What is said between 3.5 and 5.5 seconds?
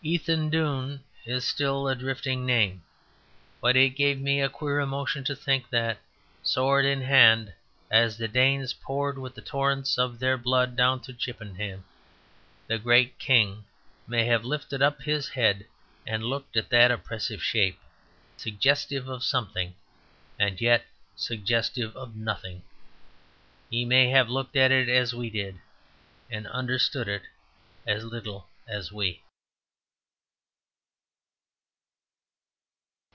but it gave me a queer emotion to